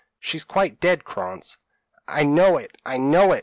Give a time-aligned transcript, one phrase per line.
[0.19, 1.59] She's quite dead, Krantz.'
[2.07, 3.39] "'I know it I know it!'